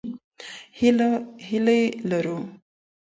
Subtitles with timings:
[1.45, 2.37] هیلې لرو.